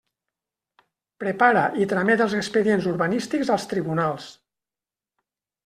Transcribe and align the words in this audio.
Prepara 1.23 1.65
i 1.83 1.87
tramet 1.91 2.25
els 2.27 2.35
expedients 2.39 2.89
urbanístics 2.95 3.55
als 3.59 3.69
tribunals. 3.75 4.29